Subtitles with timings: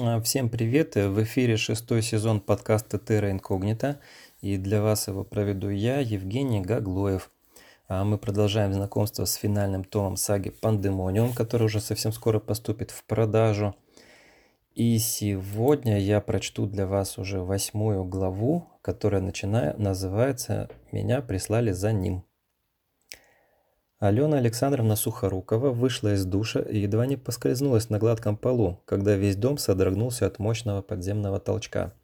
[0.00, 0.96] А, Всем привет!
[0.96, 3.98] В эфире шестой сезон подкаста Terra Incognita.
[4.40, 7.30] И для вас его проведу я, Евгений Гаглоев.
[7.86, 13.04] А Мы продолжаем знакомство с финальным томом саги Пандемониум, который уже совсем скоро поступит в
[13.04, 13.76] продажу.
[14.74, 21.92] И сегодня я прочту для вас уже восьмую главу, которая начиная, называется «Меня прислали за
[21.92, 22.24] ним».
[24.06, 29.34] Алена Александровна Сухорукова вышла из душа и едва не поскользнулась на гладком полу, когда весь
[29.34, 31.94] дом содрогнулся от мощного подземного толчка.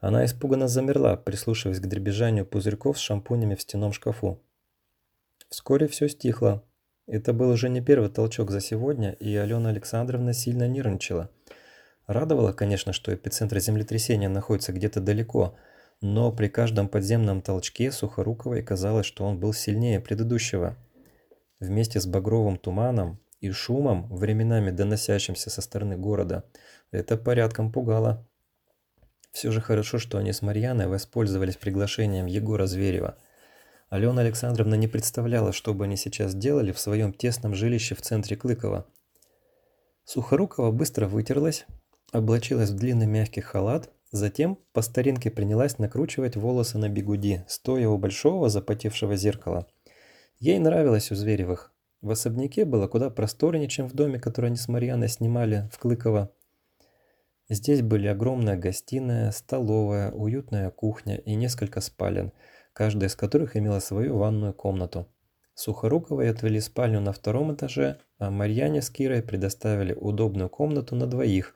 [0.00, 4.38] Она испуганно замерла, прислушиваясь к дребезжанию пузырьков с шампунями в стенном шкафу.
[5.48, 6.62] Вскоре все стихло.
[7.06, 11.30] Это был уже не первый толчок за сегодня, и Алена Александровна сильно нервничала.
[12.06, 15.56] Радовало, конечно, что эпицентр землетрясения находится где-то далеко,
[16.02, 20.76] но при каждом подземном толчке Сухоруковой казалось, что он был сильнее предыдущего–
[21.60, 26.44] вместе с багровым туманом и шумом, временами доносящимся со стороны города,
[26.90, 28.26] это порядком пугало.
[29.32, 33.16] Все же хорошо, что они с Марьяной воспользовались приглашением Егора Зверева.
[33.88, 38.36] Алена Александровна не представляла, что бы они сейчас делали в своем тесном жилище в центре
[38.36, 38.86] Клыкова.
[40.04, 41.66] Сухорукова быстро вытерлась,
[42.12, 47.98] облачилась в длинный мягкий халат, затем по старинке принялась накручивать волосы на бигуди, стоя у
[47.98, 49.68] большого запотевшего зеркала–
[50.40, 51.70] Ей нравилось у Зверевых.
[52.00, 56.32] В особняке было куда просторнее, чем в доме, который они с Марьяной снимали в Клыково.
[57.50, 62.32] Здесь были огромная гостиная, столовая, уютная кухня и несколько спален,
[62.72, 65.06] каждая из которых имела свою ванную комнату.
[65.52, 71.54] Сухоруковой отвели спальню на втором этаже, а Марьяне с Кирой предоставили удобную комнату на двоих,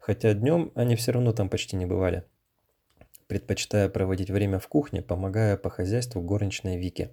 [0.00, 2.24] хотя днем они все равно там почти не бывали,
[3.28, 7.12] предпочитая проводить время в кухне, помогая по хозяйству горничной Вике.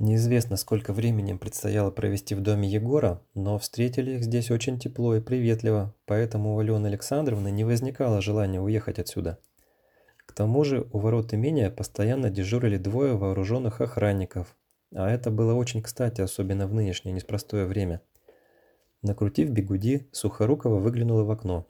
[0.00, 5.20] Неизвестно, сколько времени предстояло провести в доме Егора, но встретили их здесь очень тепло и
[5.20, 9.38] приветливо, поэтому у Алены Александровны не возникало желания уехать отсюда.
[10.24, 14.56] К тому же у ворот имения постоянно дежурили двое вооруженных охранников,
[14.94, 18.00] а это было очень кстати, особенно в нынешнее неспростое время.
[19.02, 21.66] Накрутив бегуди, Сухорукова выглянула в окно.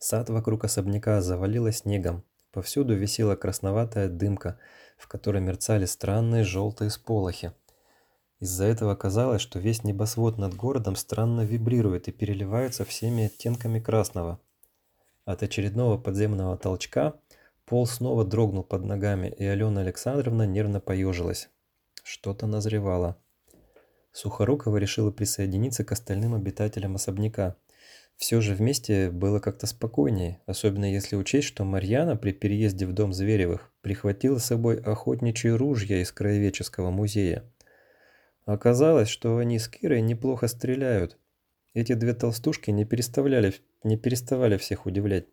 [0.00, 4.58] Сад вокруг особняка завалило снегом, повсюду висела красноватая дымка–
[5.02, 7.52] в которой мерцали странные желтые сполохи.
[8.38, 14.40] Из-за этого казалось, что весь небосвод над городом странно вибрирует и переливается всеми оттенками красного.
[15.24, 17.14] От очередного подземного толчка
[17.64, 21.48] пол снова дрогнул под ногами, и Алена Александровна нервно поежилась.
[22.04, 23.16] Что-то назревало.
[24.12, 27.56] Сухорукова решила присоединиться к остальным обитателям особняка–
[28.16, 33.12] все же вместе было как-то спокойнее, особенно если учесть, что Марьяна при переезде в дом
[33.12, 37.44] Зверевых прихватила с собой охотничьи ружья из краеведческого музея.
[38.44, 41.18] Оказалось, что они с Кирой неплохо стреляют.
[41.74, 45.26] Эти две толстушки не, переставляли, не переставали всех удивлять.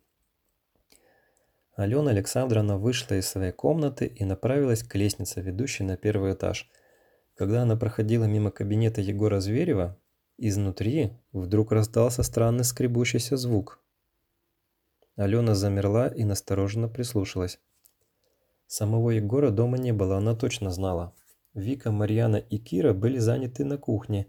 [1.75, 6.69] Алена Александровна вышла из своей комнаты и направилась к лестнице, ведущей на первый этаж.
[7.35, 9.98] Когда она проходила мимо кабинета Егора Зверева,
[10.41, 13.83] Изнутри вдруг раздался странный скребущийся звук.
[15.17, 17.59] Алена замерла и настороженно прислушалась.
[18.65, 21.13] Самого Егора дома не было, она точно знала.
[21.53, 24.27] Вика, Марьяна и Кира были заняты на кухне.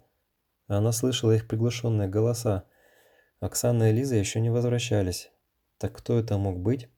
[0.66, 2.64] Она слышала их приглушенные голоса.
[3.38, 5.30] Оксана и Лиза еще не возвращались.
[5.78, 6.88] Так кто это мог быть?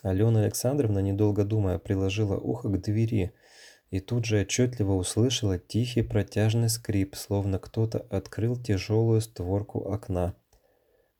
[0.00, 3.34] Алена Александровна, недолго думая, приложила ухо к двери–
[3.90, 10.34] и тут же отчетливо услышала тихий протяжный скрип, словно кто-то открыл тяжелую створку окна.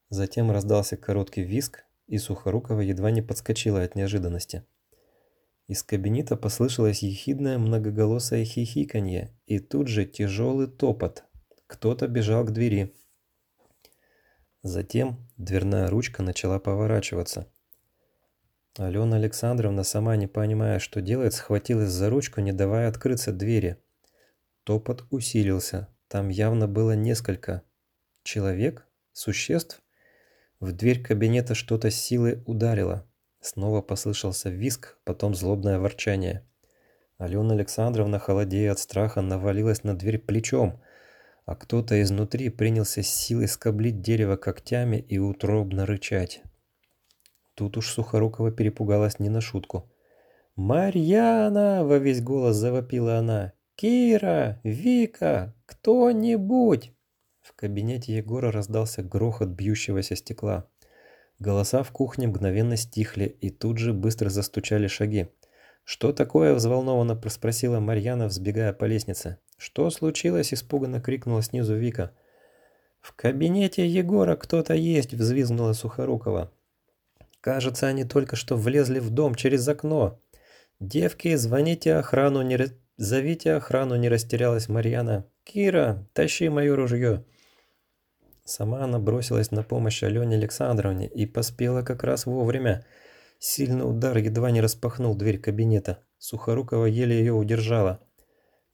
[0.08, 4.64] Затем раздался короткий визг, и Сухорукова едва не подскочила от неожиданности.
[5.66, 11.24] Из кабинета послышалось ехидное многоголосое хихиканье, и тут же тяжелый топот.
[11.68, 12.92] Кто-то бежал к двери.
[14.62, 17.46] Затем дверная ручка начала поворачиваться.
[18.78, 23.78] Алена Александровна, сама не понимая, что делает, схватилась за ручку, не давая открыться двери.
[24.64, 25.88] Топот усилился.
[26.06, 27.62] Там явно было несколько.
[28.22, 28.86] Человек?
[29.12, 29.82] Существ?
[30.60, 33.06] В дверь кабинета что-то силой ударило.
[33.40, 36.46] Снова послышался визг, потом злобное ворчание.
[37.18, 40.80] Алена Александровна, холодея от страха, навалилась на дверь плечом,
[41.44, 46.42] а кто-то изнутри принялся с силой скоблить дерево когтями и утробно рычать.
[47.60, 49.86] Тут уж Сухорукова перепугалась не на шутку.
[50.56, 53.52] «Марьяна!»— во весь голос завопила она.
[53.74, 54.58] «Кира!
[54.64, 55.54] Вика!
[55.66, 56.94] Кто-нибудь!»
[57.42, 60.70] В кабинете Егора раздался грохот бьющегося стекла.
[61.38, 65.28] Голоса в кухне мгновенно стихли, и тут же быстро застучали шаги.
[65.84, 69.36] «Что такое?»– взволнованно спросила Марьяна, взбегая по лестнице.
[69.58, 72.12] «Что случилось?»– испуганно крикнула снизу Вика.
[73.02, 76.50] «В кабинете Егора кто-то есть!»– взвизгнула Сухорукова.
[77.40, 80.20] «Кажется, они только что влезли в дом через окно.
[80.78, 82.58] Девки, звоните охрану, не...
[82.96, 85.26] зовите охрану!»– не растерялась Марьяна.
[85.44, 87.24] «Кира, тащи мое ружье!»
[88.44, 92.84] Сама она бросилась на помощь Алене Александровне и поспела как раз вовремя.
[93.38, 96.02] Сильный удар едва не распахнул дверь кабинета.
[96.18, 98.00] Сухорукова еле ее удержала.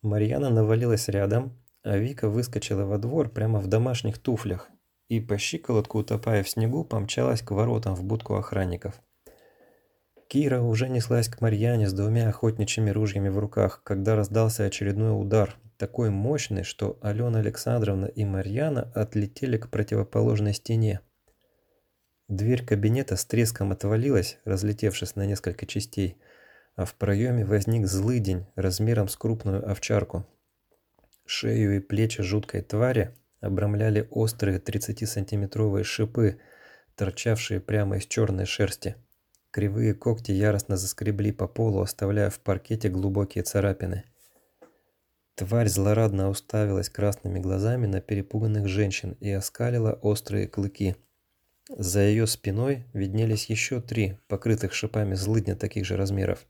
[0.03, 4.71] Марьяна навалилась рядом, а Вика выскочила во двор прямо в домашних туфлях
[5.09, 9.01] и по щиколотку, утопая в снегу, помчалась к воротам в будку охранников.
[10.29, 15.57] Кира уже неслась к Марьяне с двумя охотничьими ружьями в руках, когда раздался очередной удар,
[15.77, 21.01] такой мощный, что Алена Александровна и Марьяна отлетели к противоположной стене.
[22.29, 26.17] Дверь кабинета с треском отвалилась, разлетевшись на несколько частей,
[26.75, 30.27] а в проеме возник злый день размером с крупную овчарку.
[31.25, 36.39] Шею и плечи жуткой твари обрамляли острые 30-сантиметровые шипы,
[36.95, 38.97] торчавшие прямо из черной шерсти.
[39.51, 44.05] Кривые когти яростно заскребли по полу, оставляя в паркете глубокие царапины.
[45.35, 50.97] Тварь злорадно уставилась красными глазами на перепуганных женщин и оскалила острые клыки.
[51.69, 56.47] За ее спиной виднелись еще три, покрытых шипами злыдня таких же размеров.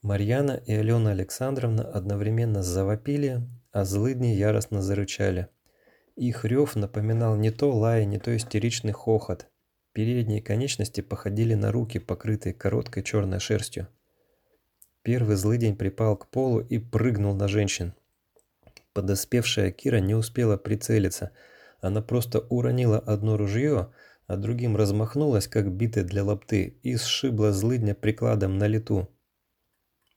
[0.00, 3.40] Марьяна и Алена Александровна одновременно завопили,
[3.72, 5.48] а злыдни яростно зарычали.
[6.16, 9.48] Их рев напоминал не то лай, не то истеричный хохот.
[9.92, 13.88] Передние конечности походили на руки, покрытые короткой черной шерстью.
[15.02, 17.94] Первый злыдень припал к полу и прыгнул на женщин.
[18.92, 21.32] Подоспевшая Кира не успела прицелиться.
[21.80, 23.92] Она просто уронила одно ружье,
[24.26, 29.08] а другим размахнулась, как битая для лапты, и сшибла злыдня прикладом на лету.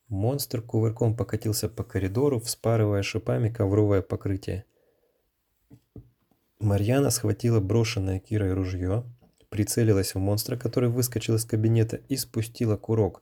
[0.08, 4.66] Монстр кувырком покатился по коридору, вспарывая шипами ковровое покрытие.
[6.60, 9.04] Марьяна схватила брошенное Кирой ружье,
[9.50, 13.22] прицелилась в монстра, который выскочил из кабинета, и спустила курок.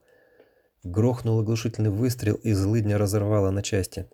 [0.83, 4.07] Грохнул оглушительный выстрел, и злыдня разорвала на части.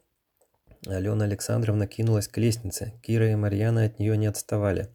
[0.85, 2.93] Алена Александровна кинулась к лестнице.
[3.01, 4.89] Кира и Марьяна от нее не отставали.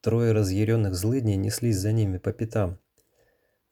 [0.00, 2.78] Трое разъяренных злыдней неслись за ними по пятам.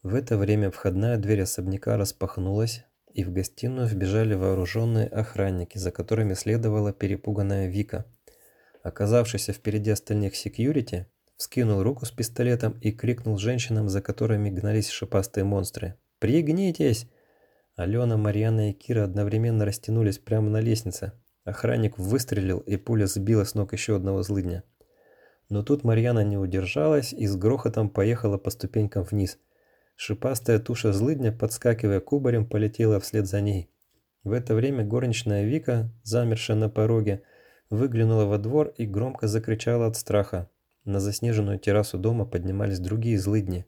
[0.03, 6.35] В это время входная дверь особняка распахнулась, и в гостиную вбежали вооруженные охранники, за которыми
[6.35, 8.07] следовала перепуганная Вика.
[8.83, 11.07] Оказавшийся впереди остальных секьюрити,
[11.37, 15.97] вскинул руку с пистолетом и крикнул женщинам, за которыми гнались шипастые монстры.
[16.19, 17.09] «Пригнитесь!»
[17.77, 21.13] Алена, Марьяна и Кира одновременно растянулись прямо на лестнице.
[21.45, 24.63] Охранник выстрелил, и пуля сбила с ног еще одного злыдня.
[25.49, 29.39] Но тут Марьяна не удержалась и с грохотом поехала по ступенькам вниз–
[29.97, 33.71] Шипастая туша злыдня, подскакивая кубарем, полетела вслед за ней.
[34.25, 37.23] В это время горничная Вика, замершая на пороге,
[37.73, 40.51] выглянула во двор и громко закричала от страха.
[40.85, 43.65] На заснеженную террасу дома поднимались другие злыдни.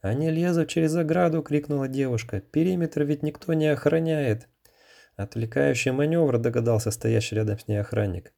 [0.00, 2.40] «Они лезут через ограду!»— крикнула девушка.
[2.40, 4.48] «Периметр ведь никто не охраняет!»
[5.16, 8.32] Отвлекающий маневр, догадался стоящий рядом с ней охранник.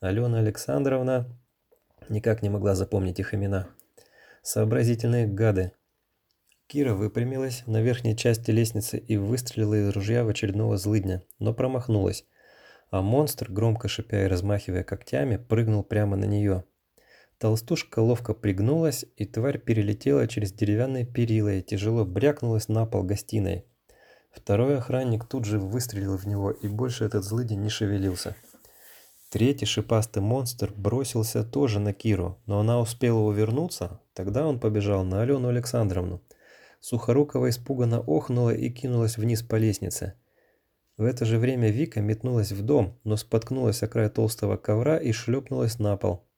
[0.00, 1.26] Алена Александровна
[2.08, 3.68] никак не могла запомнить их имена.
[4.42, 5.72] Сообразительные гады.
[6.66, 12.24] Кира выпрямилась на верхней части лестницы и выстрелила из ружья в очередного злыдня, но промахнулась.
[12.92, 16.64] А монстр, громко шипя и размахивая когтями, прыгнул прямо на нее.
[17.38, 23.64] Толстушка ловко пригнулась, и тварь перелетела через деревянные перила и тяжело брякнулась на пол гостиной.
[24.30, 28.36] Второй охранник тут же выстрелил в него, и больше этот злыдень не шевелился.
[29.30, 35.22] Третий шипастый монстр бросился тоже на Киру, но она успела увернуться, тогда он побежал на
[35.22, 36.20] Алену Александровну.
[36.80, 40.12] Сухорукова испуганно охнула и кинулась вниз по лестнице.
[40.96, 45.12] В это же время Вика метнулась в дом, но споткнулась о край толстого ковра и
[45.12, 46.28] шлепнулась на пол.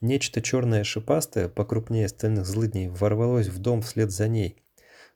[0.00, 4.56] Нечто черное шипастое, покрупнее остальных злыдней, ворвалось в дом вслед за ней.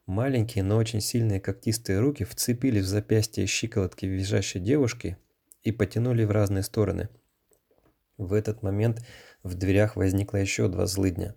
[0.05, 5.17] Маленькие, но очень сильные когтистые руки вцепились в запястье щиколотки визжащей девушки
[5.63, 7.09] и потянули в разные стороны.
[8.19, 9.03] В этот момент
[9.43, 11.35] в дверях возникло еще два злыдня.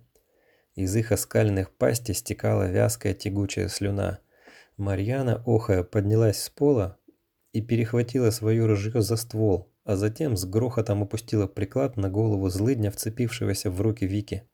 [0.74, 4.18] Из их оскальных пасти стекала вязкая тягучая слюна.
[4.76, 6.97] Марьяна, охая, поднялась с пола
[7.58, 12.90] и перехватила свое ружье за ствол, а затем с грохотом опустила приклад на голову злыдня,
[12.90, 14.44] вцепившегося в руки Вики.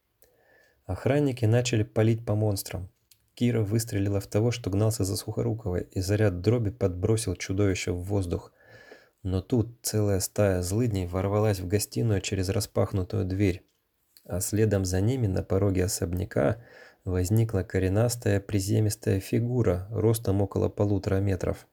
[0.86, 2.90] Охранники начали палить по монстрам.
[3.34, 8.52] Кира выстрелила в того, что гнался за Сухоруковой, и заряд дроби подбросил чудовище в воздух.
[9.22, 13.64] Но тут целая стая злыдней ворвалась в гостиную через распахнутую дверь
[14.26, 16.62] а следом за ними на пороге особняка
[17.04, 21.66] возникла коренастая приземистая фигура ростом около полутора метров.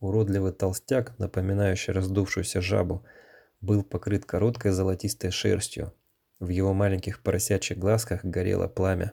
[0.00, 3.04] Уродливый толстяк, напоминающий раздувшуюся жабу,
[3.60, 5.94] был покрыт короткой золотистой шерстью.
[6.38, 9.12] В его маленьких поросячьих глазках горело пламя.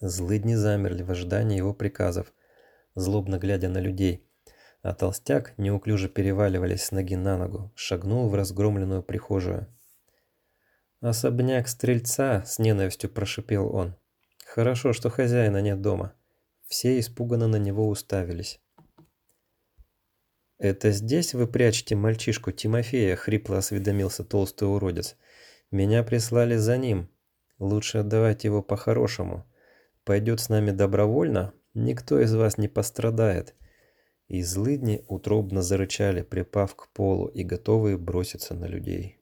[0.00, 2.32] Злыдни замерли в ожидании его приказов,
[2.94, 4.28] злобно глядя на людей.
[4.82, 9.66] А толстяк, неуклюже переваливаясь с ноги на ногу, шагнул в разгромленную прихожую.
[11.00, 13.96] «Особняк стрельца!»— с ненавистью прошипел он.
[14.46, 16.14] «Хорошо, что хозяина нет дома».
[16.66, 18.60] Все испуганно на него уставились.
[20.64, 25.14] «Это здесь вы прячете мальчишку Тимофея?»— хрипло осведомился толстый уродец.
[25.70, 27.10] «Меня прислали за ним.
[27.58, 29.44] Лучше отдавать его по-хорошему.
[30.04, 33.54] Пойдет с нами добровольно, никто из вас не пострадает».
[34.28, 39.18] И злыдни утробно зарычали, припав к полу и готовые броситься на людей.